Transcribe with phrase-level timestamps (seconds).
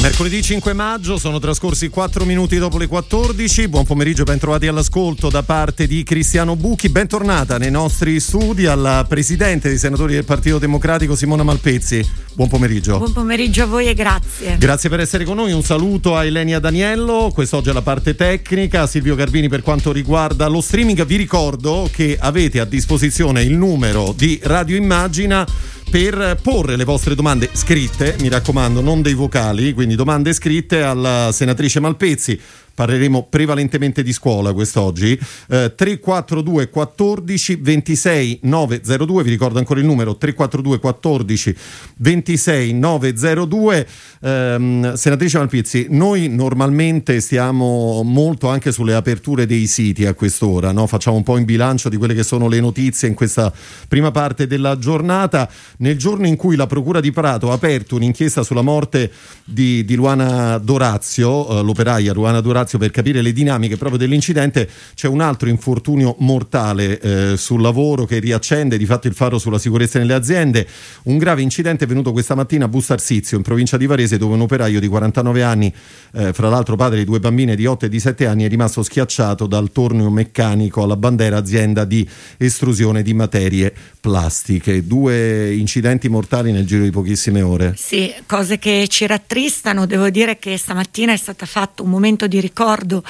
[0.00, 3.68] Mercoledì 5 maggio, sono trascorsi 4 minuti dopo le 14.
[3.68, 6.88] Buon pomeriggio, ben trovati all'ascolto da parte di Cristiano Bucchi.
[6.88, 12.02] Bentornata nei nostri studi alla Presidente dei Senatori del Partito Democratico Simona Malpezzi.
[12.32, 12.96] Buon pomeriggio.
[12.96, 14.56] Buon pomeriggio a voi e grazie.
[14.56, 15.52] Grazie per essere con noi.
[15.52, 17.30] Un saluto a Elenia Daniello.
[17.34, 18.86] Quest'oggi è la parte tecnica.
[18.86, 21.04] Silvio Garbini per quanto riguarda lo streaming.
[21.04, 25.46] Vi ricordo che avete a disposizione il numero di Radio Immagina
[25.90, 31.30] per porre le vostre domande scritte, mi raccomando, non dei vocali, quindi domande scritte alla
[31.32, 32.40] senatrice Malpezzi
[32.80, 35.12] parleremo prevalentemente di scuola quest'oggi.
[35.48, 41.56] Eh, 342 14 26 902, vi ricordo ancora il numero 342 14
[41.98, 43.86] 26 902.
[44.22, 50.86] Eh, senatrice Malpizzi, noi normalmente stiamo molto anche sulle aperture dei siti a quest'ora, no?
[50.86, 53.52] facciamo un po' in bilancio di quelle che sono le notizie in questa
[53.88, 55.50] prima parte della giornata.
[55.78, 59.10] Nel giorno in cui la Procura di Prato ha aperto un'inchiesta sulla morte
[59.44, 64.68] di, di Luana Dorazio, eh, l'operaia Luana Dorazio, spazio per capire le dinamiche proprio dell'incidente,
[64.94, 69.58] c'è un altro infortunio mortale eh, sul lavoro che riaccende di fatto il faro sulla
[69.58, 70.66] sicurezza nelle aziende.
[71.04, 74.42] Un grave incidente è venuto questa mattina a Bustarsizio, in provincia di Varese, dove un
[74.42, 75.72] operaio di 49 anni,
[76.12, 78.82] eh, fra l'altro padre di due bambine di 8 e di 7 anni, è rimasto
[78.82, 84.86] schiacciato dal tornio meccanico alla bandera azienda di estrusione di materie plastiche.
[84.86, 87.74] Due incidenti mortali nel giro di pochissime ore.
[87.76, 89.86] Sì, cose che ci rattristano.
[89.86, 93.02] Devo dire che stamattina è stato fatto un momento di ricordo ricordo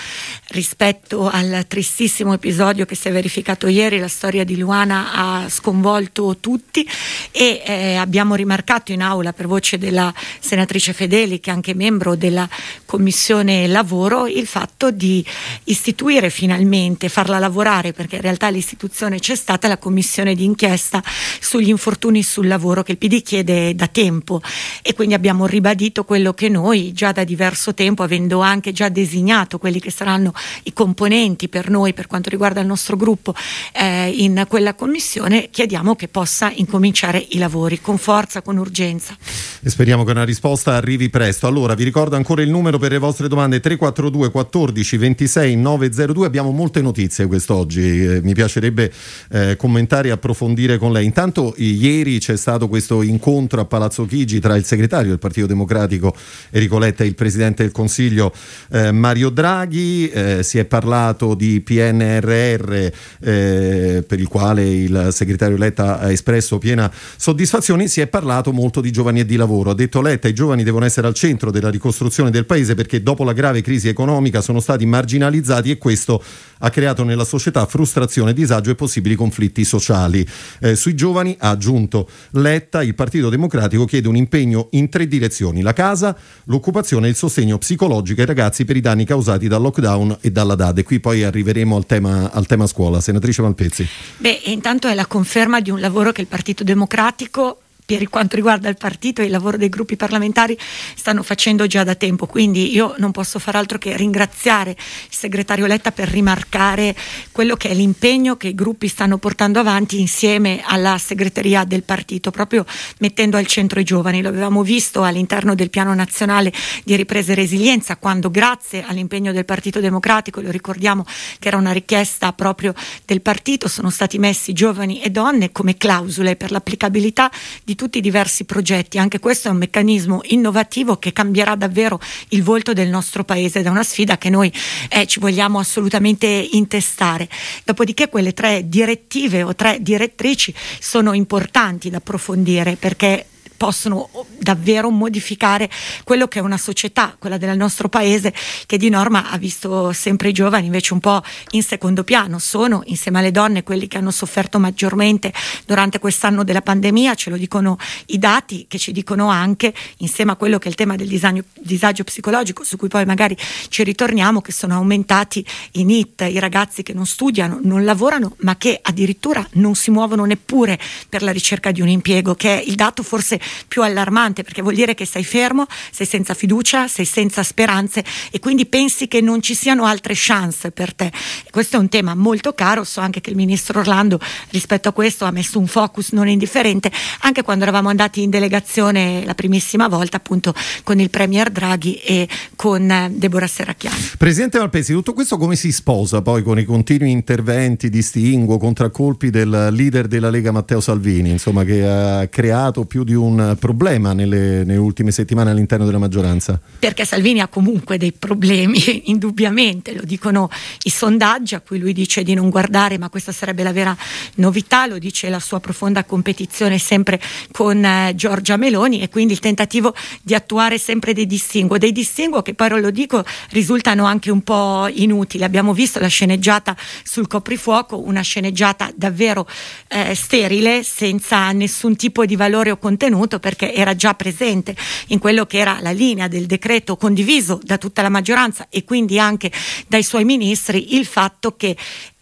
[0.50, 6.36] rispetto al tristissimo episodio che si è verificato ieri, la storia di Luana ha sconvolto
[6.38, 6.88] tutti
[7.32, 12.14] e eh, abbiamo rimarcato in aula per voce della senatrice Fedeli, che è anche membro
[12.14, 12.48] della
[12.84, 15.24] Commissione Lavoro, il fatto di
[15.64, 21.02] istituire finalmente, farla lavorare, perché in realtà l'istituzione c'è stata, la Commissione d'inchiesta
[21.40, 24.40] sugli infortuni sul lavoro che il PD chiede da tempo.
[24.80, 29.30] E quindi abbiamo ribadito quello che noi già da diverso tempo, avendo anche già designato
[29.30, 30.33] determinato quelli che saranno
[30.64, 33.35] i componenti per noi, per quanto riguarda il nostro gruppo,
[33.73, 39.17] eh, in quella commissione, chiediamo che possa incominciare i lavori con forza, con urgenza.
[39.63, 41.46] E speriamo che una risposta arrivi presto.
[41.46, 46.27] Allora, vi ricordo ancora il numero per le vostre domande 342 14 26 902.
[46.27, 48.92] Abbiamo molte notizie quest'oggi, eh, mi piacerebbe
[49.30, 51.05] eh, commentare e approfondire con lei.
[51.05, 56.14] Intanto ieri c'è stato questo incontro a Palazzo Chigi tra il segretario del Partito Democratico
[56.51, 58.33] Enrico Letta e il Presidente del Consiglio
[58.70, 62.73] eh, Mario Draghi, eh, si è parlato di PNRR
[63.20, 68.81] eh, per il quale il segretario Letta ha espresso piena soddisfazione, si è parlato molto
[68.81, 69.70] di giovani e di lavoro.
[69.70, 73.25] Ha detto Letta i giovani devono essere al centro della ricostruzione del paese perché dopo
[73.25, 76.23] la grave crisi economica sono stati marginalizzati e questo
[76.63, 80.27] ha creato nella società frustrazione, disagio e possibili conflitti sociali.
[80.61, 85.63] Eh, sui giovani ha aggiunto Letta, il Partito Democratico chiede un impegno in tre direzioni,
[85.63, 90.18] la casa, l'occupazione e il sostegno psicologico ai ragazzi per i danni causati dal lockdown
[90.20, 90.78] e dalla DAD.
[90.78, 93.00] E qui poi arriveremo al tema, al tema scuola.
[93.00, 93.84] Senatrice Malpezzi.
[94.18, 97.59] Beh, intanto è la conferma di un lavoro che il Partito Democratico
[97.96, 100.56] per quanto riguarda il partito e il lavoro dei gruppi parlamentari
[100.95, 104.77] stanno facendo già da tempo, quindi io non posso far altro che ringraziare il
[105.08, 106.95] segretario Letta per rimarcare
[107.33, 112.30] quello che è l'impegno che i gruppi stanno portando avanti insieme alla segreteria del partito,
[112.30, 112.64] proprio
[112.98, 114.22] mettendo al centro i giovani.
[114.22, 116.52] Lo avevamo visto all'interno del piano nazionale
[116.84, 121.05] di ripresa e resilienza, quando grazie all'impegno del Partito Democratico, lo ricordiamo
[121.39, 122.74] che era una richiesta proprio
[123.05, 127.30] del partito, sono stati messi giovani e donne come clausole per l'applicabilità
[127.64, 128.99] di tutti i diversi progetti.
[128.99, 131.99] Anche questo è un meccanismo innovativo che cambierà davvero
[132.29, 134.52] il volto del nostro paese ed è una sfida che noi
[134.91, 137.26] eh, ci vogliamo assolutamente intestare.
[137.64, 143.25] Dopodiché quelle tre direttive o tre direttrici sono importanti da approfondire perché
[143.60, 144.08] possono
[144.38, 145.69] davvero modificare
[146.02, 148.32] quello che è una società, quella del nostro paese,
[148.64, 152.38] che di norma ha visto sempre i giovani invece un po' in secondo piano.
[152.38, 155.30] Sono insieme alle donne quelli che hanno sofferto maggiormente
[155.66, 157.76] durante quest'anno della pandemia, ce lo dicono
[158.06, 161.44] i dati che ci dicono anche, insieme a quello che è il tema del disagio,
[161.60, 163.36] disagio psicologico, su cui poi magari
[163.68, 168.56] ci ritorniamo, che sono aumentati i NIT, i ragazzi che non studiano, non lavorano, ma
[168.56, 170.78] che addirittura non si muovono neppure
[171.10, 173.38] per la ricerca di un impiego, che è il dato forse
[173.69, 178.38] più allarmante perché vuol dire che sei fermo, sei senza fiducia, sei senza speranze e
[178.38, 181.12] quindi pensi che non ci siano altre chance per te.
[181.50, 184.19] Questo è un tema molto caro, so anche che il ministro Orlando
[184.50, 189.25] rispetto a questo ha messo un focus non indifferente, anche quando eravamo andati in delegazione
[189.25, 190.55] la primissima volta appunto
[190.85, 194.11] con il Premier Draghi e con eh, Deborah Serracchiani.
[194.19, 199.31] Presidente Malpesi, tutto questo come si sposa poi con i continui interventi di stinguo, contraccolpi
[199.31, 204.64] del leader della Lega Matteo Salvini, insomma, che ha creato più di un problema nelle,
[204.64, 206.60] nelle ultime settimane all'interno della maggioranza?
[206.78, 210.50] Perché Salvini ha comunque dei problemi, indubbiamente, lo dicono
[210.84, 213.96] i sondaggi a cui lui dice di non guardare, ma questa sarebbe la vera
[214.37, 217.20] novità, lo dice la sua profonda competizione sempre
[217.52, 222.42] con eh, Giorgia Meloni e quindi il tentativo di attuare sempre dei distinguo, dei distinguo
[222.42, 225.44] che poi lo dico risultano anche un po' inutili.
[225.44, 229.46] Abbiamo visto la sceneggiata sul coprifuoco, una sceneggiata davvero
[229.88, 234.74] eh, sterile, senza nessun tipo di valore o contenuto, perché era già presente
[235.08, 239.18] in quello che era la linea del decreto condiviso da tutta la maggioranza e quindi
[239.18, 239.50] anche
[239.86, 241.76] dai suoi ministri, il fatto che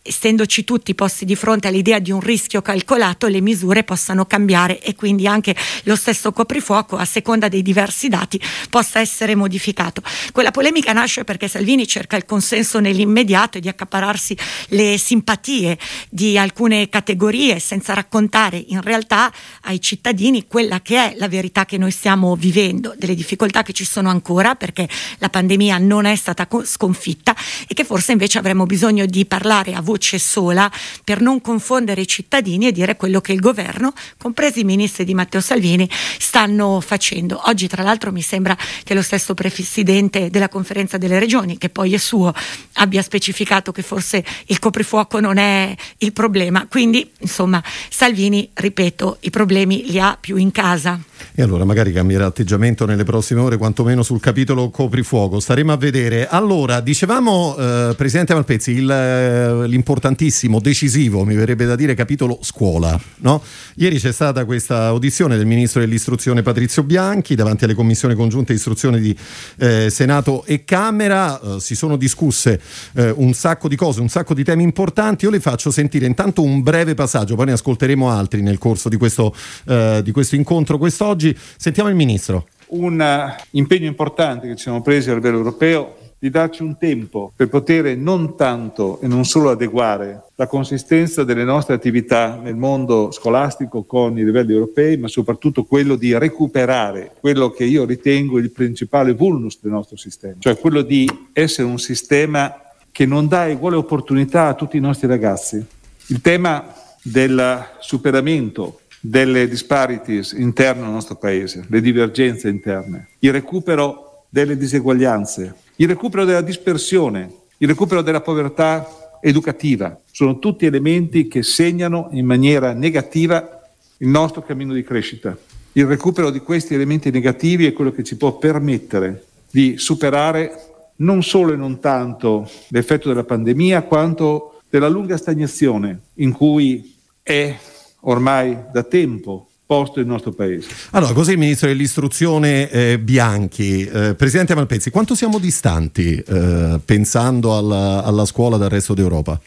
[0.08, 4.94] essendoci tutti posti di fronte all'idea di un rischio calcolato, le misure possano cambiare e
[4.94, 8.40] quindi anche lo stesso coprifuoco, a seconda dei diversi dati,
[8.70, 10.02] possa essere modificato.
[10.32, 14.36] Quella polemica nasce perché Salvini cerca il consenso nell'immediato e di accapararsi
[14.68, 15.78] le simpatie
[16.08, 19.30] di alcune categorie senza raccontare in realtà
[19.62, 23.84] ai cittadini quella che è la verità che noi stiamo vivendo, delle difficoltà che ci
[23.84, 24.88] sono ancora perché
[25.18, 29.82] la pandemia non è stata sconfitta e che forse invece avremmo bisogno di parlare a
[29.82, 30.70] voce voce sola
[31.02, 35.12] per non confondere i cittadini e dire quello che il governo, compresi i ministri di
[35.12, 37.42] Matteo Salvini, stanno facendo.
[37.46, 41.94] Oggi tra l'altro mi sembra che lo stesso presidente della conferenza delle regioni, che poi
[41.94, 42.32] è suo,
[42.74, 46.66] abbia specificato che forse il coprifuoco non è il problema.
[46.68, 50.98] Quindi insomma Salvini, ripeto, i problemi li ha più in casa.
[51.34, 55.40] E allora magari cambierà atteggiamento nelle prossime ore, quantomeno sul capitolo coprifuoco.
[55.40, 56.28] Staremo a vedere.
[56.28, 62.98] Allora, dicevamo, eh, Presidente Malpezzi, il, eh, l'importantissimo, decisivo, mi verrebbe da dire, capitolo scuola.
[63.18, 63.42] No?
[63.76, 69.00] Ieri c'è stata questa audizione del Ministro dell'Istruzione Patrizio Bianchi davanti alle commissioni congiunte istruzione
[69.00, 69.16] di
[69.58, 71.40] eh, Senato e Camera.
[71.40, 72.60] Eh, si sono discusse
[72.94, 75.24] eh, un sacco di cose, un sacco di temi importanti.
[75.24, 78.96] Io le faccio sentire intanto un breve passaggio, poi ne ascolteremo altri nel corso di
[78.96, 79.34] questo,
[79.66, 81.36] eh, di questo incontro quest'oggi oggi.
[81.56, 82.46] Sentiamo il Ministro.
[82.68, 87.32] Un uh, impegno importante che ci siamo presi a livello europeo di darci un tempo
[87.34, 93.10] per poter non tanto e non solo adeguare la consistenza delle nostre attività nel mondo
[93.12, 98.50] scolastico con i livelli europei, ma soprattutto quello di recuperare quello che io ritengo il
[98.50, 103.76] principale vulnus del nostro sistema, cioè quello di essere un sistema che non dà uguale
[103.76, 105.64] opportunità a tutti i nostri ragazzi.
[106.06, 114.24] Il tema del superamento delle disparities interne al nostro paese, le divergenze interne, il recupero
[114.28, 121.44] delle diseguaglianze, il recupero della dispersione, il recupero della povertà educativa, sono tutti elementi che
[121.44, 123.60] segnano in maniera negativa
[123.98, 125.36] il nostro cammino di crescita.
[125.72, 130.66] Il recupero di questi elementi negativi è quello che ci può permettere di superare
[130.96, 137.56] non solo e non tanto l'effetto della pandemia, quanto della lunga stagnazione in cui è
[138.00, 140.66] ormai da tempo posto il nostro paese.
[140.92, 147.54] Allora, così il ministro dell'istruzione eh, Bianchi, eh, presidente Malpezzi, quanto siamo distanti eh, pensando
[147.54, 149.38] alla, alla scuola dal resto d'Europa?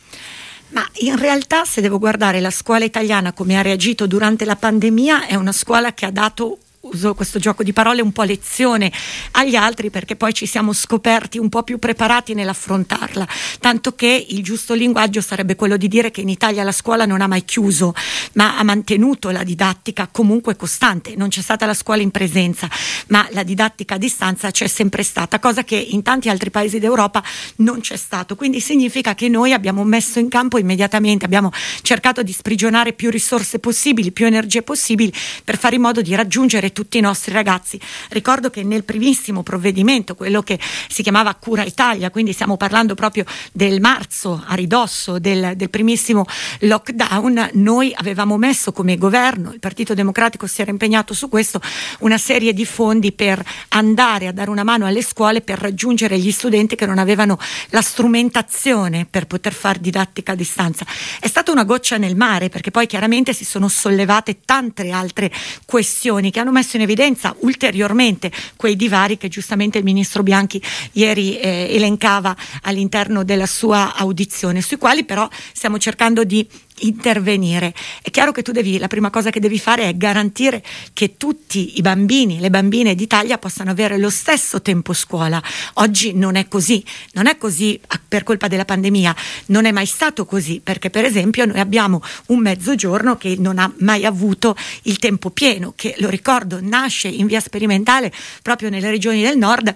[0.73, 5.25] Ma in realtà, se devo guardare la scuola italiana come ha reagito durante la pandemia,
[5.25, 8.91] è una scuola che ha dato uso questo gioco di parole un po' lezione
[9.31, 13.27] agli altri perché poi ci siamo scoperti un po' più preparati nell'affrontarla,
[13.59, 17.21] tanto che il giusto linguaggio sarebbe quello di dire che in Italia la scuola non
[17.21, 17.93] ha mai chiuso,
[18.33, 22.67] ma ha mantenuto la didattica comunque costante, non c'è stata la scuola in presenza,
[23.09, 27.23] ma la didattica a distanza c'è sempre stata, cosa che in tanti altri paesi d'Europa
[27.57, 31.51] non c'è stato, quindi significa che noi abbiamo messo in campo immediatamente, abbiamo
[31.83, 36.70] cercato di sprigionare più risorse possibili, più energie possibili per fare in modo di raggiungere
[36.71, 37.79] tutti i nostri ragazzi.
[38.09, 43.25] Ricordo che nel primissimo provvedimento, quello che si chiamava Cura Italia, quindi stiamo parlando proprio
[43.51, 46.25] del marzo a ridosso del, del primissimo
[46.59, 51.61] lockdown, noi avevamo messo come governo, il Partito Democratico si era impegnato su questo,
[51.99, 56.31] una serie di fondi per andare a dare una mano alle scuole per raggiungere gli
[56.31, 57.37] studenti che non avevano
[57.69, 60.85] la strumentazione per poter fare didattica a distanza.
[61.19, 65.31] È stata una goccia nel mare perché poi chiaramente si sono sollevate tante altre
[65.65, 70.61] questioni che hanno messo messo in evidenza ulteriormente quei divari che giustamente il ministro Bianchi
[70.93, 76.47] ieri eh, elencava all'interno della sua audizione, sui quali però stiamo cercando di
[76.81, 77.73] intervenire.
[78.01, 81.77] È chiaro che tu devi, la prima cosa che devi fare è garantire che tutti
[81.77, 85.41] i bambini, le bambine d'Italia possano avere lo stesso tempo scuola.
[85.75, 86.83] Oggi non è così,
[87.13, 89.15] non è così per colpa della pandemia,
[89.47, 93.71] non è mai stato così, perché per esempio noi abbiamo un mezzogiorno che non ha
[93.79, 98.11] mai avuto il tempo pieno, che lo ricordo nasce in via sperimentale
[98.41, 99.75] proprio nelle regioni del nord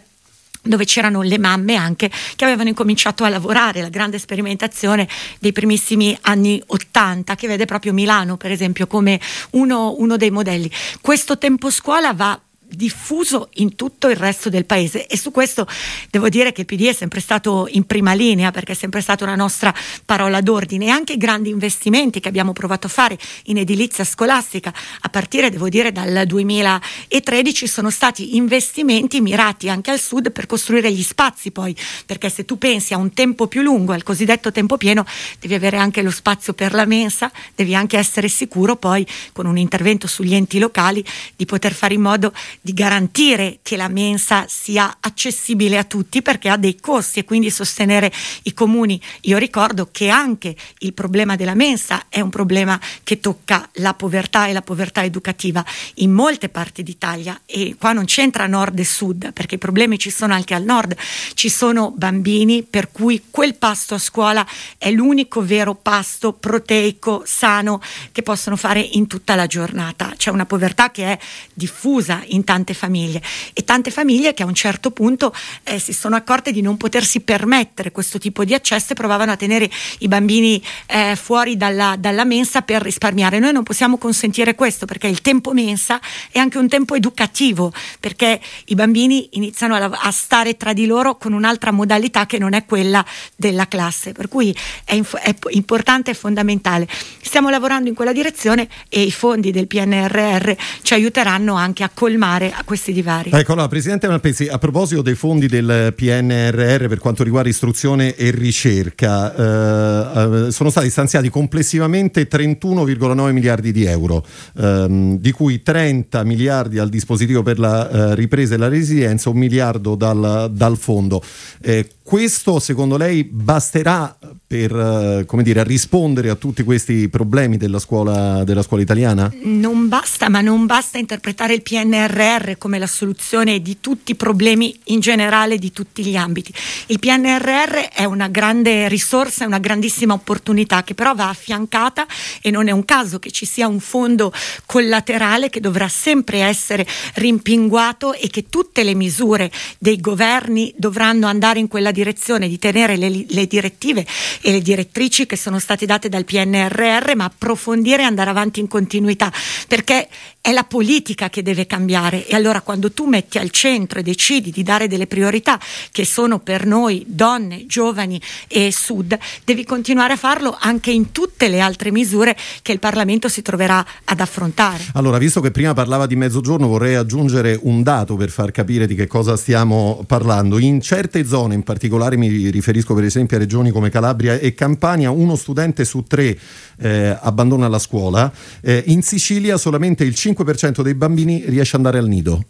[0.65, 5.07] dove c'erano le mamme anche che avevano incominciato a lavorare, la grande sperimentazione
[5.39, 9.19] dei primissimi anni 80 che vede proprio Milano per esempio come
[9.51, 10.69] uno, uno dei modelli.
[11.01, 15.07] Questo tempo scuola va diffuso in tutto il resto del paese.
[15.07, 15.67] E su questo
[16.09, 19.23] devo dire che il PD è sempre stato in prima linea perché è sempre stata
[19.23, 19.73] una nostra
[20.05, 20.85] parola d'ordine.
[20.85, 25.49] E anche i grandi investimenti che abbiamo provato a fare in edilizia scolastica a partire
[25.49, 31.51] devo dire dal 2013 sono stati investimenti mirati anche al sud per costruire gli spazi
[31.51, 31.75] poi.
[32.05, 35.05] Perché se tu pensi a un tempo più lungo al cosiddetto tempo pieno
[35.39, 39.57] devi avere anche lo spazio per la mensa devi anche essere sicuro poi con un
[39.57, 41.03] intervento sugli enti locali
[41.35, 42.33] di poter fare in modo
[42.65, 47.51] di garantire che la mensa sia accessibile a tutti perché ha dei costi e quindi
[47.51, 48.99] sostenere i comuni.
[49.21, 54.47] Io ricordo che anche il problema della mensa è un problema che tocca la povertà
[54.47, 55.63] e la povertà educativa
[55.95, 60.09] in molte parti d'Italia e qua non c'entra nord e sud perché i problemi ci
[60.09, 60.95] sono anche al nord.
[61.35, 64.43] Ci sono bambini per cui quel pasto a scuola
[64.79, 67.79] è l'unico vero pasto proteico sano
[68.11, 70.15] che possono fare in tutta la giornata.
[70.17, 71.19] C'è una povertà che è
[71.53, 73.21] diffusa in tanti tante famiglie
[73.53, 75.33] e tante famiglie che a un certo punto
[75.63, 79.35] eh, si sono accorte di non potersi permettere questo tipo di accesso e provavano a
[79.35, 79.69] tenere
[79.99, 83.39] i bambini eh, fuori dalla, dalla mensa per risparmiare.
[83.39, 85.99] Noi non possiamo consentire questo perché il tempo mensa
[86.31, 91.17] è anche un tempo educativo perché i bambini iniziano a, a stare tra di loro
[91.17, 93.03] con un'altra modalità che non è quella
[93.35, 96.87] della classe, per cui è, inf- è importante e fondamentale.
[97.21, 102.44] Stiamo lavorando in quella direzione e i fondi del PNRR ci aiuteranno anche a colmare
[102.53, 103.29] a questi divari.
[103.33, 108.31] Ecco, allora, Presidente Malpezzi, a proposito dei fondi del PNRR per quanto riguarda istruzione e
[108.31, 114.25] ricerca, eh, eh sono stati stanziati complessivamente 31,9 miliardi di euro,
[114.57, 119.37] ehm, di cui 30 miliardi al dispositivo per la eh, ripresa e la resilienza, un
[119.37, 121.21] miliardo dal, dal fondo.
[121.61, 124.15] Eh, questo secondo lei basterà
[124.47, 129.33] per eh, dire, rispondere a tutti questi problemi della scuola, della scuola italiana?
[129.43, 134.77] Non basta, ma non basta interpretare il PNRR come la soluzione di tutti i problemi
[134.85, 136.53] in generale di tutti gli ambiti.
[136.87, 142.05] Il PNRR è una grande risorsa, una grandissima opportunità che però va affiancata
[142.39, 144.31] e non è un caso che ci sia un fondo
[144.67, 146.85] collaterale che dovrà sempre essere
[147.15, 152.95] rimpinguato e che tutte le misure dei governi dovranno andare in quella direzione di tenere
[152.95, 154.05] le, le direttive
[154.45, 158.67] e le direttrici che sono state date dal PNRR, ma approfondire e andare avanti in
[158.67, 159.33] continuità,
[159.67, 160.07] perché
[160.39, 164.51] è la politica che deve cambiare e allora quando tu metti al centro e decidi
[164.51, 165.59] di dare delle priorità
[165.91, 171.47] che sono per noi donne, giovani e sud, devi continuare a farlo anche in tutte
[171.47, 174.83] le altre misure che il Parlamento si troverà ad affrontare.
[174.93, 178.93] Allora, visto che prima parlava di mezzogiorno, vorrei aggiungere un dato per far capire di
[178.93, 180.59] che cosa stiamo parlando.
[180.59, 185.11] In certe zone, in particolare mi riferisco per esempio a regioni come Calabria e Campania,
[185.11, 186.37] uno studente su tre
[186.77, 188.31] eh, abbandona la scuola.
[188.61, 192.43] Eh, in Sicilia solamente il 5 5% dei bambini riesce ad andare al nido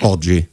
[0.00, 0.52] oggi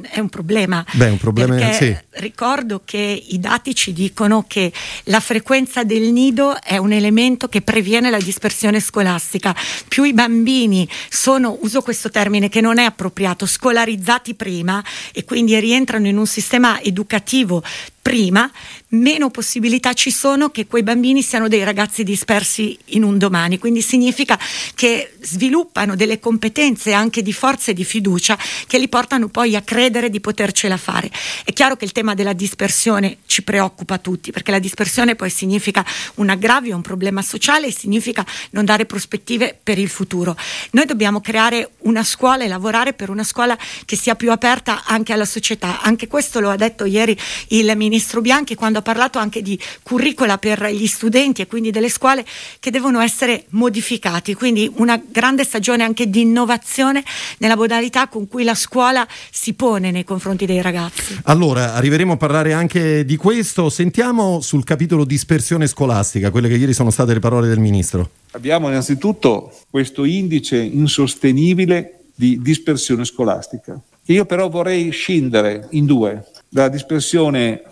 [0.00, 0.82] è un problema.
[0.92, 1.94] Beh, un problema sì.
[2.12, 4.72] Ricordo che i dati ci dicono che
[5.04, 9.54] la frequenza del nido è un elemento che previene la dispersione scolastica.
[9.86, 14.82] Più i bambini sono, uso questo termine che non è appropriato, scolarizzati prima
[15.12, 17.62] e quindi rientrano in un sistema educativo
[18.04, 18.50] prima,
[18.88, 23.58] meno possibilità ci sono che quei bambini siano dei ragazzi dispersi in un domani.
[23.58, 24.38] Quindi significa
[24.74, 29.62] che sviluppano delle competenze anche di forza e di fiducia che li portano poi a
[29.62, 31.10] credere di potercela fare.
[31.44, 35.82] È chiaro che il tema della dispersione ci preoccupa tutti, perché la dispersione poi significa
[36.16, 40.36] un aggravio, un problema sociale e significa non dare prospettive per il futuro.
[40.72, 43.56] Noi dobbiamo creare una scuola e lavorare per una scuola
[43.86, 45.80] che sia più aperta anche alla società.
[45.80, 47.18] Anche questo lo ha detto ieri
[47.48, 51.70] il ministro ministro Bianchi quando ha parlato anche di curricula per gli studenti e quindi
[51.70, 52.24] delle scuole
[52.58, 57.04] che devono essere modificati, quindi una grande stagione anche di innovazione
[57.38, 61.20] nella modalità con cui la scuola si pone nei confronti dei ragazzi.
[61.24, 66.72] Allora, arriveremo a parlare anche di questo, sentiamo sul capitolo dispersione scolastica, quelle che ieri
[66.72, 68.10] sono state le parole del ministro.
[68.32, 76.24] Abbiamo innanzitutto questo indice insostenibile di dispersione scolastica, che io però vorrei scindere in due.
[76.50, 77.62] La dispersione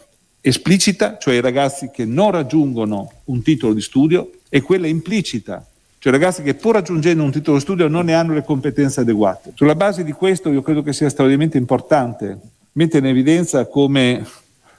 [0.42, 5.64] esplicita, cioè i ragazzi che non raggiungono un titolo di studio, è quella implicita,
[5.98, 9.52] cioè ragazzi che pur raggiungendo un titolo di studio non ne hanno le competenze adeguate.
[9.54, 12.38] Sulla base di questo io credo che sia straordinariamente importante
[12.72, 14.26] mettere in evidenza come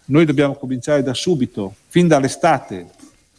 [0.05, 2.87] noi dobbiamo cominciare da subito, fin dall'estate,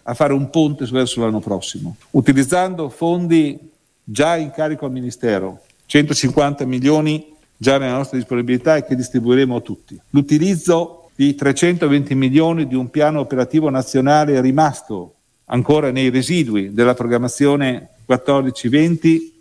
[0.05, 3.59] a fare un ponte verso l'anno prossimo, utilizzando fondi
[4.03, 9.61] già in carico al Ministero, 150 milioni già nella nostra disponibilità e che distribuiremo a
[9.61, 9.99] tutti.
[10.11, 15.15] L'utilizzo di 320 milioni di un piano operativo nazionale rimasto
[15.47, 19.33] ancora nei residui della programmazione 14-20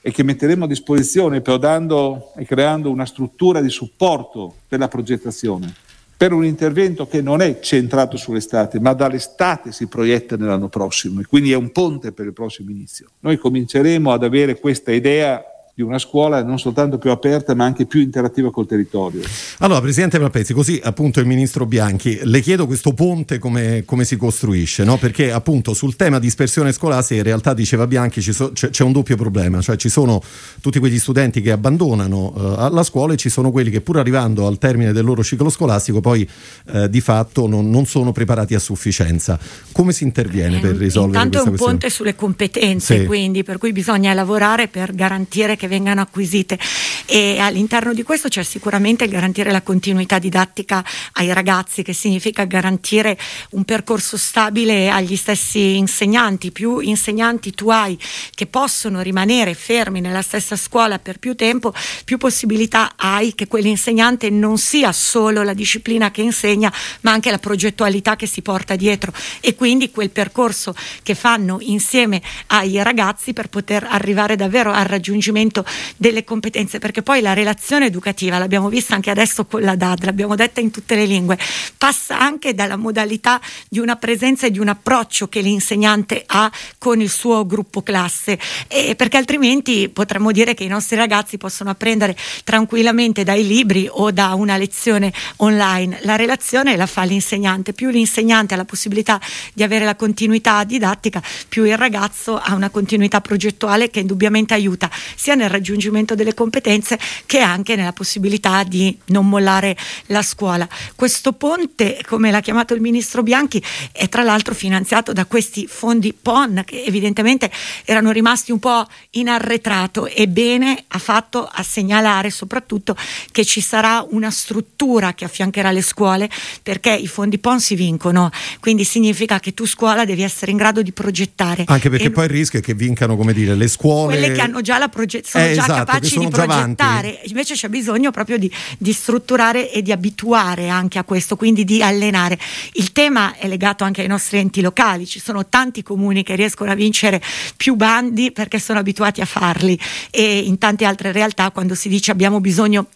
[0.00, 4.88] e che metteremo a disposizione però dando e creando una struttura di supporto per la
[4.88, 5.74] progettazione
[6.18, 11.24] per un intervento che non è centrato sull'estate, ma dall'estate si proietta nell'anno prossimo e
[11.24, 13.10] quindi è un ponte per il prossimo inizio.
[13.20, 15.40] Noi cominceremo ad avere questa idea
[15.78, 19.22] di una scuola non soltanto più aperta ma anche più interattiva col territorio.
[19.58, 24.16] Allora, Presidente Malpezzi, così appunto il Ministro Bianchi, le chiedo questo ponte come, come si
[24.16, 24.96] costruisce, no?
[24.96, 29.14] perché appunto sul tema dispersione scolastica in realtà diceva Bianchi so, c'è, c'è, un doppio
[29.14, 30.20] problema, cioè ci sono
[30.60, 34.48] tutti quegli studenti che abbandonano uh, la scuola e ci sono quelli che pur arrivando
[34.48, 36.28] al termine del loro ciclo scolastico poi
[36.72, 39.38] uh, di fatto non, non, sono preparati a sufficienza.
[39.70, 43.06] Come si interviene per risolvere Intanto questa è un ponte sulle competenze, sì.
[43.06, 46.58] quindi per cui bisogna lavorare per garantire che vengano acquisite.
[47.06, 52.44] E all'interno di questo c'è sicuramente il garantire la continuità didattica ai ragazzi, che significa
[52.44, 53.18] garantire
[53.50, 57.98] un percorso stabile agli stessi insegnanti, più insegnanti tu hai
[58.34, 61.72] che possono rimanere fermi nella stessa scuola per più tempo,
[62.04, 66.72] più possibilità hai che quell'insegnante non sia solo la disciplina che insegna,
[67.02, 69.12] ma anche la progettualità che si porta dietro.
[69.40, 75.57] E quindi quel percorso che fanno insieme ai ragazzi per poter arrivare davvero al raggiungimento
[75.58, 75.64] appunto
[75.96, 80.34] delle competenze, perché poi la relazione educativa, l'abbiamo vista anche adesso con la DAD, l'abbiamo
[80.34, 81.38] detta in tutte le lingue,
[81.76, 87.00] passa anche dalla modalità di una presenza e di un approccio che l'insegnante ha con
[87.00, 88.38] il suo gruppo classe,
[88.68, 94.10] e perché altrimenti potremmo dire che i nostri ragazzi possono apprendere tranquillamente dai libri o
[94.10, 96.00] da una lezione online.
[96.02, 99.20] La relazione la fa l'insegnante, più l'insegnante ha la possibilità
[99.52, 104.90] di avere la continuità didattica, più il ragazzo ha una continuità progettuale che indubbiamente aiuta
[105.14, 109.76] sia nel raggiungimento delle competenze che anche nella possibilità di non mollare
[110.06, 110.68] la scuola.
[110.94, 116.12] Questo ponte, come l'ha chiamato il ministro Bianchi, è tra l'altro finanziato da questi fondi
[116.12, 117.50] PON che evidentemente
[117.84, 122.96] erano rimasti un po' in arretrato e bene ha fatto a segnalare soprattutto
[123.30, 126.28] che ci sarà una struttura che affiancherà le scuole
[126.62, 130.82] perché i fondi PON si vincono, quindi significa che tu scuola devi essere in grado
[130.82, 131.64] di progettare.
[131.66, 134.16] Anche perché e poi il rischio è che vincano, come dire, le scuole.
[134.16, 137.68] Quelle che hanno già la progettazione sono eh, già esatto, capaci di progettare, invece c'è
[137.68, 142.38] bisogno proprio di, di, strutturare e di abituare anche a questo, quindi di allenare.
[142.72, 146.70] Il tema è legato anche ai nostri enti locali, ci sono tanti comuni che riescono
[146.70, 147.20] a vincere
[147.58, 149.78] più bandi perché sono abituati a farli.
[150.10, 152.86] E in tante altre realtà quando si dice abbiamo bisogno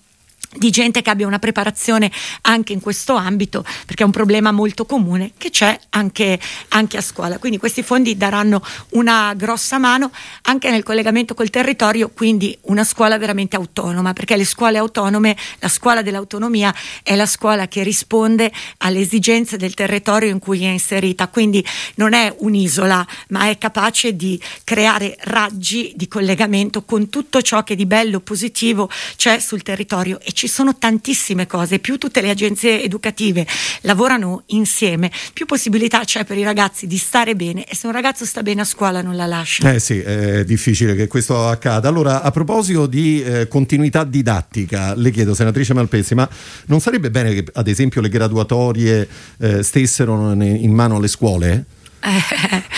[0.55, 2.11] di gente che abbia una preparazione
[2.43, 6.39] anche in questo ambito, perché è un problema molto comune che c'è anche,
[6.69, 7.39] anche, a scuola.
[7.39, 10.11] Quindi questi fondi daranno una grossa mano
[10.43, 15.69] anche nel collegamento col territorio, quindi una scuola veramente autonoma, perché le scuole autonome, la
[15.69, 21.29] scuola dell'autonomia è la scuola che risponde alle esigenze del territorio in cui è inserita,
[21.29, 27.63] quindi non è un'isola, ma è capace di creare raggi di collegamento con tutto ciò
[27.63, 32.29] che di bello, positivo c'è sul territorio e ci sono tantissime cose, più tutte le
[32.29, 33.47] agenzie educative
[33.83, 38.25] lavorano insieme, più possibilità c'è per i ragazzi di stare bene e se un ragazzo
[38.25, 39.73] sta bene a scuola non la lascia.
[39.73, 41.89] Eh sì, è difficile che questo accada.
[41.89, 46.29] Allora, a proposito di eh, continuità didattica, le chiedo, senatrice Malpezzi, ma
[46.67, 51.67] non sarebbe bene che ad esempio le graduatorie eh, stessero in mano alle scuole?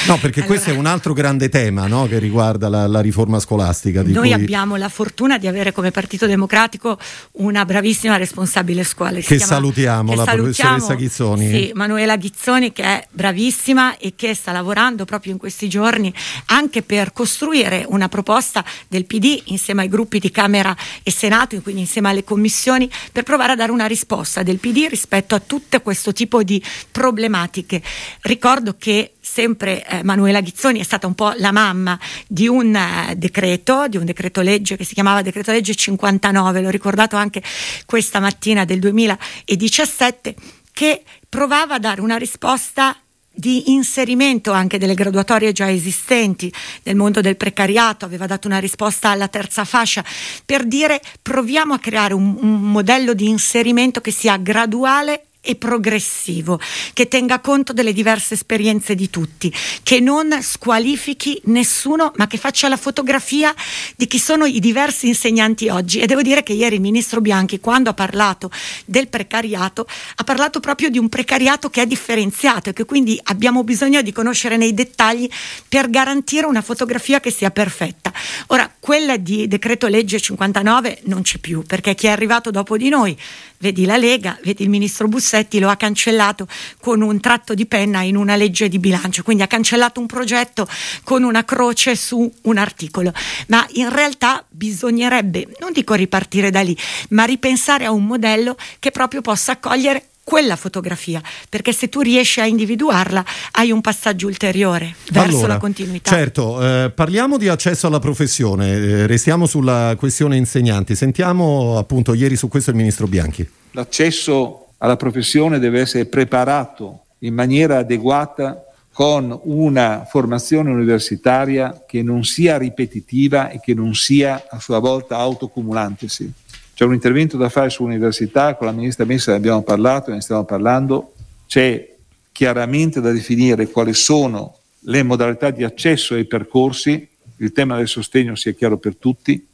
[0.07, 2.07] No, perché allora, questo è un altro grande tema no?
[2.07, 4.03] che riguarda la, la riforma scolastica.
[4.03, 4.33] noi cui...
[4.33, 6.99] abbiamo la fortuna di avere come Partito Democratico
[7.33, 9.13] una bravissima responsabile scuola.
[9.21, 11.49] Che chiama, salutiamo, che la salutiamo, professoressa Ghizzoni.
[11.49, 16.13] Sì, Manuela Ghizzoni che è bravissima e che sta lavorando proprio in questi giorni
[16.47, 21.83] anche per costruire una proposta del PD insieme ai gruppi di Camera e Senato, quindi
[21.83, 26.13] insieme alle commissioni, per provare a dare una risposta del PD rispetto a tutto questo
[26.13, 27.81] tipo di problematiche.
[28.21, 33.17] Ricordo che sempre eh, Manuela Ghizzoni è stata un po' la mamma di un eh,
[33.17, 37.43] decreto, di un decreto legge che si chiamava decreto legge 59, l'ho ricordato anche
[37.85, 40.37] questa mattina del 2017,
[40.73, 42.97] che provava a dare una risposta
[43.29, 46.53] di inserimento anche delle graduatorie già esistenti
[46.85, 50.05] nel mondo del precariato, aveva dato una risposta alla terza fascia
[50.47, 56.59] per dire proviamo a creare un, un modello di inserimento che sia graduale e progressivo,
[56.93, 59.53] che tenga conto delle diverse esperienze di tutti,
[59.83, 63.55] che non squalifichi nessuno, ma che faccia la fotografia
[63.97, 66.01] di chi sono i diversi insegnanti oggi.
[66.01, 68.51] E devo dire che ieri il ministro Bianchi, quando ha parlato
[68.87, 73.63] del precariato, ha parlato proprio di un precariato che è differenziato e che quindi abbiamo
[73.65, 75.29] bisogno di conoscere nei dettagli
[75.69, 78.13] per garantire una fotografia che sia perfetta.
[78.49, 82.89] Ora, quella di decreto legge 59 non c'è più, perché chi è arrivato dopo di
[82.89, 83.17] noi,
[83.59, 86.47] vedi la Lega, vedi il ministro Bussetti, lo ha cancellato
[86.81, 90.67] con un tratto di penna in una legge di bilancio, quindi ha cancellato un progetto
[91.03, 93.13] con una croce su un articolo.
[93.49, 96.77] Ma in realtà bisognerebbe, non dico ripartire da lì,
[97.11, 102.41] ma ripensare a un modello che proprio possa accogliere quella fotografia, perché se tu riesci
[102.41, 106.11] a individuarla hai un passaggio ulteriore verso allora, la continuità.
[106.11, 112.37] Certo, eh, parliamo di accesso alla professione, eh, restiamo sulla questione insegnanti, sentiamo appunto ieri
[112.37, 113.47] su questo il Ministro Bianchi.
[113.73, 122.23] L'accesso alla professione deve essere preparato in maniera adeguata con una formazione universitaria che non
[122.25, 126.31] sia ripetitiva e che non sia a sua volta autocumulantesi.
[126.75, 130.45] C'è un intervento da fare sull'università, con la ministra Messa ne abbiamo parlato, ne stiamo
[130.45, 131.15] parlando,
[131.47, 131.95] c'è
[132.31, 138.35] chiaramente da definire quali sono le modalità di accesso ai percorsi, il tema del sostegno
[138.35, 139.47] sia chiaro per tutti,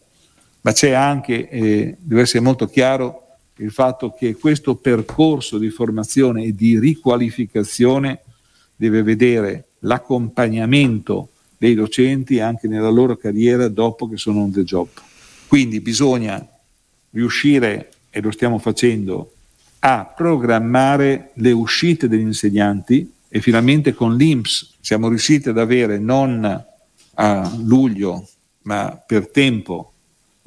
[0.62, 3.29] ma c'è anche, eh, deve essere molto chiaro,
[3.60, 8.20] il fatto che questo percorso di formazione e di riqualificazione
[8.74, 14.88] deve vedere l'accompagnamento dei docenti anche nella loro carriera dopo che sono on the job.
[15.46, 16.46] Quindi bisogna
[17.10, 19.32] riuscire, e lo stiamo facendo,
[19.80, 26.64] a programmare le uscite degli insegnanti e finalmente con l'INPS siamo riusciti ad avere non
[27.14, 28.26] a luglio,
[28.62, 29.89] ma per tempo,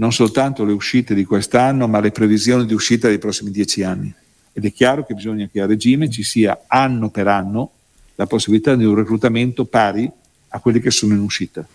[0.04, 4.14] non soltanto le uscite di quest'anno, ma le previsioni di uscita dei prossimi dieci anni.
[4.52, 7.72] Ed è chiaro che bisogna che a regime ci sia anno per anno
[8.16, 10.12] la possibilità di un reclutamento pari
[10.56, 11.66] a quelli che sono in uscita.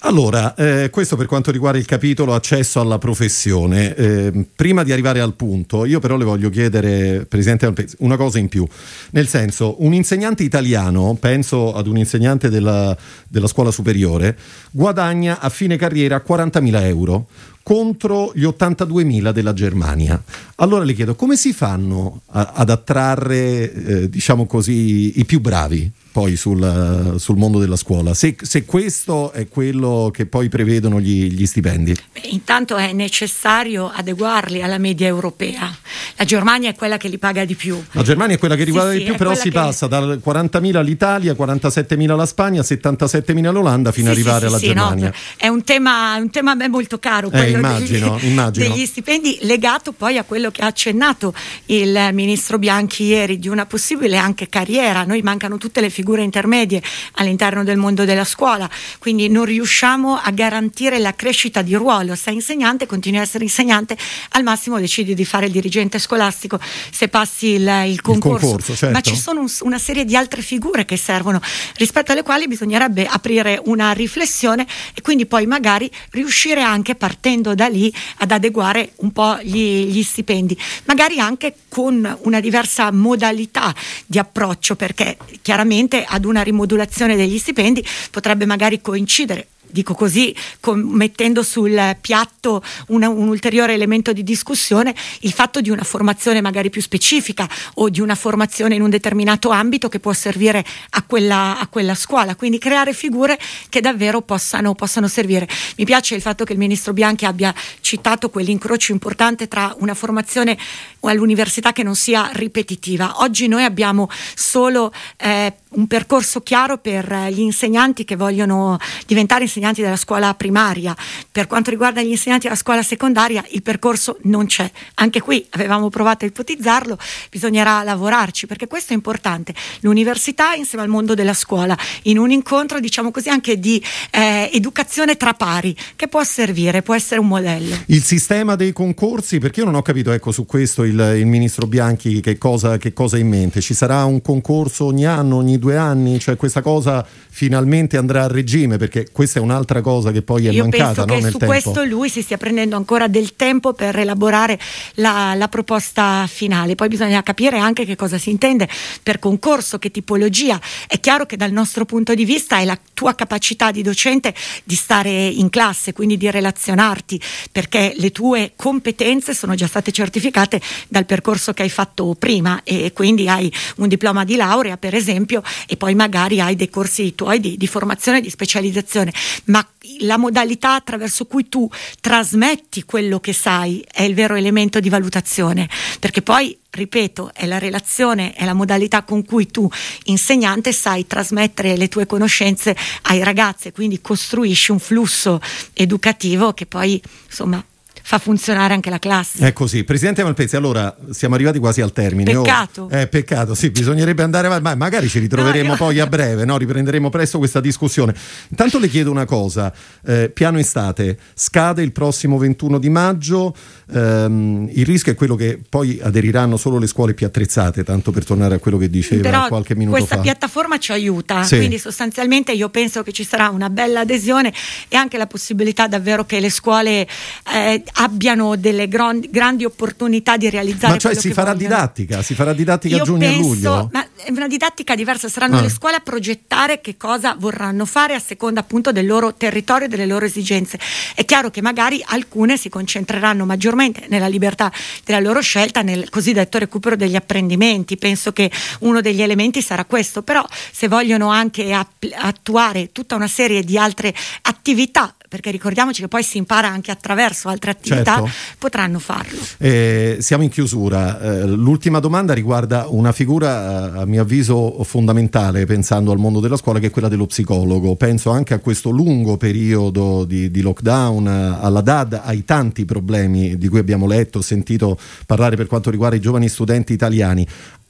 [0.00, 3.94] Allora, eh, questo per quanto riguarda il capitolo accesso alla professione.
[3.94, 8.48] Eh, prima di arrivare al punto, io però le voglio chiedere, Presidente una cosa in
[8.48, 8.66] più.
[9.12, 12.94] Nel senso, un insegnante italiano, penso ad un insegnante della,
[13.26, 14.36] della scuola superiore,
[14.70, 17.26] guadagna a fine carriera 40.000 euro
[17.62, 20.22] contro gli 82.000 della Germania.
[20.56, 25.90] Allora le chiedo, come si fanno a, ad attrarre, eh, diciamo così, i più bravi?
[26.16, 31.30] Poi sul, sul mondo della scuola, se, se, questo è quello che poi prevedono gli,
[31.30, 31.94] gli stipendi.
[32.14, 35.70] Beh, intanto è necessario adeguarli alla media europea.
[36.16, 37.78] La Germania è quella che li paga di più.
[37.90, 39.50] La Germania è quella che riguarda sì, di più, però si che...
[39.50, 45.08] passa dal 40.000 all'Italia, 47.000 alla Spagna, 77.000 all'Olanda fino ad arrivare alla Germania.
[45.08, 48.68] No, è un tema, un tema a me molto caro, eh, immagino, degli, immagino.
[48.68, 51.34] degli stipendi, legato poi a quello che ha accennato
[51.66, 55.04] il ministro Bianchi ieri, di una possibile anche carriera.
[55.04, 56.80] Noi mancano tutte le figure figure intermedie
[57.14, 62.14] all'interno del mondo della scuola, quindi non riusciamo a garantire la crescita di ruolo.
[62.14, 63.96] Sei insegnante, continui a essere insegnante,
[64.30, 66.60] al massimo decidi di fare il dirigente scolastico
[66.92, 68.36] se passi il, il concorso.
[68.36, 68.94] Il concorso certo.
[68.94, 71.40] Ma ci sono un, una serie di altre figure che servono,
[71.74, 74.64] rispetto alle quali bisognerebbe aprire una riflessione
[74.94, 80.02] e quindi poi magari riuscire anche partendo da lì ad adeguare un po' gli, gli
[80.04, 83.74] stipendi, magari anche con una diversa modalità
[84.06, 90.80] di approccio, perché chiaramente ad una rimodulazione degli stipendi potrebbe magari coincidere dico così, com-
[90.80, 96.70] mettendo sul piatto una, un ulteriore elemento di discussione, il fatto di una formazione magari
[96.70, 101.58] più specifica o di una formazione in un determinato ambito che può servire a quella,
[101.58, 105.48] a quella scuola, quindi creare figure che davvero possano, possano, servire.
[105.76, 110.56] Mi piace il fatto che il ministro Bianchi abbia citato quell'incrocio importante tra una formazione
[111.00, 113.22] all'università che non sia ripetitiva.
[113.22, 119.82] Oggi noi abbiamo solo eh, un percorso chiaro per gli insegnanti che vogliono diventare insegnanti
[119.82, 120.94] della scuola primaria.
[121.30, 124.70] Per quanto riguarda gli insegnanti della scuola secondaria, il percorso non c'è.
[124.94, 126.98] Anche qui avevamo provato a ipotizzarlo,
[127.30, 129.54] bisognerà lavorarci perché questo è importante.
[129.80, 135.16] L'università insieme al mondo della scuola, in un incontro, diciamo così, anche di eh, educazione
[135.16, 137.76] tra pari, che può servire, può essere un modello.
[137.86, 141.66] Il sistema dei concorsi, perché io non ho capito, ecco, su questo il, il ministro
[141.66, 143.60] Bianchi che cosa, che cosa ha in mente.
[143.60, 148.24] Ci sarà un concorso ogni anno, ogni due due anni, cioè questa cosa finalmente andrà
[148.24, 151.30] a regime, perché questa è un'altra cosa che poi è Io mancata penso no, che
[151.32, 151.46] su tempo.
[151.46, 154.58] questo lui si stia prendendo ancora del tempo per elaborare
[154.94, 156.76] la, la, proposta finale.
[156.76, 158.68] Poi bisogna capire anche che cosa si intende
[159.02, 160.60] per concorso, che tipologia.
[160.86, 164.76] È chiaro che dal nostro punto di vista è la tua capacità di docente di
[164.76, 171.06] stare in classe, quindi di relazionarti, perché le tue competenze sono già state certificate dal
[171.06, 175.76] percorso che hai fatto prima e quindi hai un diploma di laurea, per esempio, e
[175.76, 179.12] poi magari hai dei corsi tuoi di, di formazione e di specializzazione.
[179.44, 179.66] Ma
[180.00, 181.68] la modalità attraverso cui tu
[182.00, 185.68] trasmetti quello che sai è il vero elemento di valutazione,
[186.00, 189.68] perché poi ripeto, è la relazione, è la modalità con cui tu,
[190.04, 195.40] insegnante, sai trasmettere le tue conoscenze ai ragazzi, quindi costruisci un flusso
[195.72, 197.64] educativo che poi, insomma,
[198.08, 199.44] fa funzionare anche la classe.
[199.44, 199.82] È così.
[199.82, 202.34] Presidente Malpezzi, allora siamo arrivati quasi al termine.
[202.34, 202.82] Peccato.
[202.82, 205.76] Oh, eh, peccato, sì, bisognerebbe andare avanti, ma magari ci ritroveremo no, io...
[205.76, 206.56] poi a breve, no?
[206.56, 208.14] riprenderemo presto questa discussione.
[208.50, 209.72] Intanto le chiedo una cosa,
[210.04, 213.56] eh, piano estate, scade il prossimo 21 di maggio,
[213.92, 218.24] ehm, il rischio è quello che poi aderiranno solo le scuole più attrezzate, tanto per
[218.24, 220.20] tornare a quello che diceva Però qualche minuto questa fa.
[220.22, 221.56] Questa piattaforma ci aiuta, sì.
[221.56, 224.52] quindi sostanzialmente io penso che ci sarà una bella adesione
[224.86, 227.08] e anche la possibilità davvero che le scuole
[227.52, 231.74] eh, abbiano delle grandi, grandi opportunità di realizzare ma cioè si farà vogliono.
[231.76, 235.28] didattica si farà didattica Io a giugno penso, e luglio ma è una didattica diversa
[235.28, 235.62] saranno Ah.
[235.62, 239.88] le scuole a progettare che cosa vorranno fare a seconda appunto del loro territorio e
[239.88, 240.78] delle loro esigenze
[241.14, 244.70] è chiaro che magari alcune si concentreranno maggiormente nella libertà
[245.04, 250.22] della loro scelta nel cosiddetto recupero degli apprendimenti penso che uno degli elementi sarà questo
[250.22, 256.08] però se vogliono anche app- attuare tutta una serie di altre attività perché ricordiamoci che
[256.08, 258.30] poi si impara anche attraverso altre attività, Certo.
[258.58, 259.38] potranno farlo.
[259.58, 261.20] Eh, siamo in chiusura.
[261.20, 266.56] Eh, l'ultima domanda riguarda una figura, eh, a mio avviso, fondamentale pensando al mondo della
[266.56, 267.96] scuola, che è quella dello psicologo.
[267.96, 273.56] Penso anche a questo lungo periodo di, di lockdown, eh, alla DAD, ai tanti problemi
[273.56, 277.46] di cui abbiamo letto, sentito parlare per quanto riguarda i giovani studenti italiani.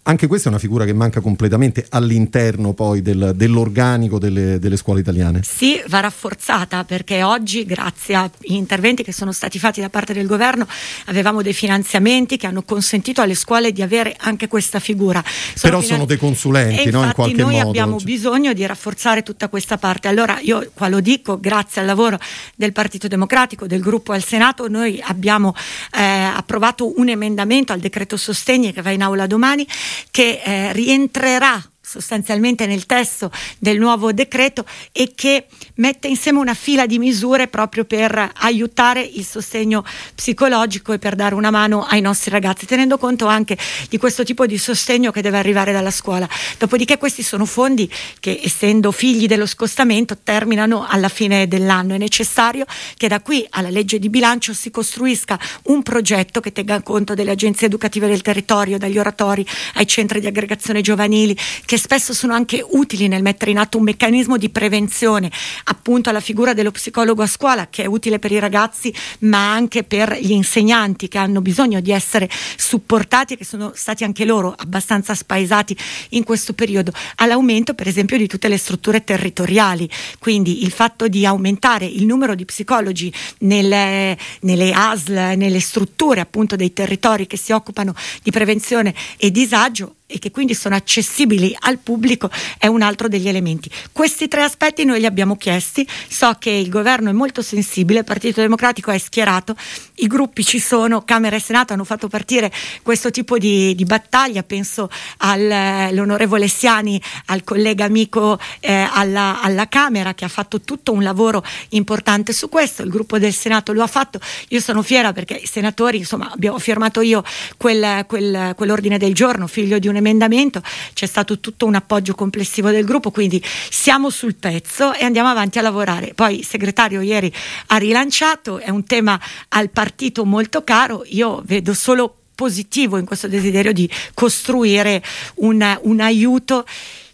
[0.09, 5.01] Anche questa è una figura che manca completamente all'interno poi del- dell'organico delle, delle scuole
[5.01, 5.41] italiane.
[5.43, 10.29] Sì, va rafforzata perché oggi, grazie agli interventi che sono stati fatti da parte del
[10.29, 10.65] governo,
[11.07, 15.21] avevamo dei finanziamenti che hanno consentito alle scuole di avere anche questa figura.
[15.61, 17.03] Però finan- sono dei consulenti, no?
[17.03, 17.69] In qualche noi modo.
[17.69, 20.07] abbiamo bisogno di rafforzare tutta questa parte.
[20.07, 22.17] Allora io qua lo dico, grazie al lavoro
[22.55, 25.53] del Partito Democratico, del gruppo al Senato, noi abbiamo
[25.93, 29.67] eh, approvato un emendamento al decreto sostegni che va in aula domani
[30.11, 36.87] che eh, rientrerà sostanzialmente nel testo del nuovo decreto e che mette insieme una fila
[36.87, 39.85] di misure proprio per aiutare il sostegno
[40.15, 43.57] psicologico e per dare una mano ai nostri ragazzi, tenendo conto anche
[43.89, 46.29] di questo tipo di sostegno che deve arrivare dalla scuola.
[46.59, 51.95] Dopodiché questi sono fondi che essendo figli dello scostamento terminano alla fine dell'anno.
[51.95, 52.65] È necessario
[52.97, 57.33] che da qui alla legge di bilancio si costruisca un progetto che tenga conto delle
[57.33, 62.65] agenzie educative del territorio, dagli oratori ai centri di aggregazione giovanili, che spesso sono anche
[62.67, 65.31] utili nel mettere in atto un meccanismo di prevenzione,
[65.69, 69.85] appunto alla figura dello psicologo a scuola, che è utile per i ragazzi, ma anche
[69.85, 74.55] per gli insegnanti che hanno bisogno di essere supportati e che sono stati anche loro
[74.57, 75.77] abbastanza spaesati
[76.11, 79.89] in questo periodo, all'aumento per esempio di tutte le strutture territoriali.
[80.19, 86.57] Quindi il fatto di aumentare il numero di psicologi nelle, nelle ASL, nelle strutture appunto
[86.57, 91.79] dei territori che si occupano di prevenzione e disagio e che quindi sono accessibili al
[91.79, 93.69] pubblico è un altro degli elementi.
[93.91, 98.05] Questi tre aspetti noi li abbiamo chiesti, so che il governo è molto sensibile, il
[98.05, 99.57] Partito Democratico è schierato,
[99.97, 104.45] i gruppi ci sono, Camera e Senato hanno fatto partire questo tipo di, di battaglia,
[104.45, 104.89] penso
[105.19, 111.43] all'onorevole Siani, al collega amico eh, alla, alla Camera che ha fatto tutto un lavoro
[111.71, 115.47] importante su questo, il gruppo del Senato lo ha fatto, io sono fiera perché i
[115.47, 117.25] senatori, insomma abbiamo firmato io
[117.57, 120.63] quel, quel- quell'ordine del giorno, figlio di un emendamento,
[120.95, 125.59] c'è stato tutto un appoggio complessivo del gruppo, quindi siamo sul pezzo e andiamo avanti
[125.59, 126.13] a lavorare.
[126.15, 127.33] Poi il segretario ieri
[127.69, 133.29] ha rilanciato, è un tema al partito molto caro, io vedo solo positivo in questo
[133.29, 135.03] desiderio di costruire
[135.37, 136.67] un, un aiuto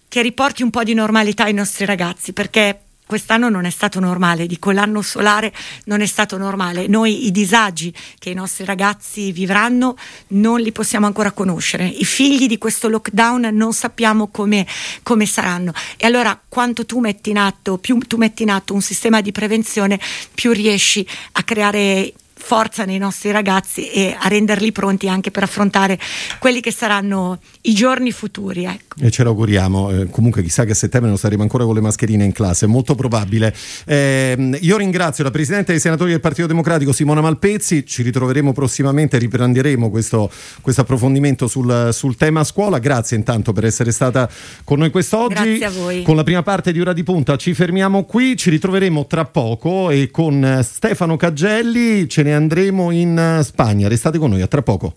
[0.08, 2.80] che riporti un po' di normalità ai nostri ragazzi, perché
[3.12, 5.52] quest'anno non è stato normale, dico l'anno solare
[5.84, 6.86] non è stato normale.
[6.86, 9.98] Noi i disagi che i nostri ragazzi vivranno
[10.28, 11.86] non li possiamo ancora conoscere.
[11.86, 14.66] I figli di questo lockdown non sappiamo come,
[15.02, 15.74] come saranno.
[15.98, 19.30] E allora quanto tu metti in atto, più tu metti in atto un sistema di
[19.30, 20.00] prevenzione,
[20.32, 25.98] più riesci a creare forza nei nostri ragazzi e a renderli pronti anche per affrontare
[26.40, 28.64] quelli che saranno i giorni futuri.
[28.64, 29.00] Ecco.
[29.00, 32.24] E ce l'auguriamo, eh, comunque chissà che a settembre non saremo ancora con le mascherine
[32.24, 33.54] in classe, è molto probabile.
[33.86, 39.18] Eh, io ringrazio la Presidente dei Senatori del Partito Democratico Simona Malpezzi, ci ritroveremo prossimamente,
[39.18, 44.28] riprenderemo questo, questo approfondimento sul, sul, tema scuola, grazie intanto per essere stata
[44.64, 45.34] con noi quest'oggi.
[45.34, 46.02] Grazie a voi.
[46.02, 49.90] Con la prima parte di Ora di Punta ci fermiamo qui, ci ritroveremo tra poco
[49.90, 53.88] e con Stefano Caggelli ce ne andremo in Spagna.
[53.88, 54.94] Restate con noi, a tra poco.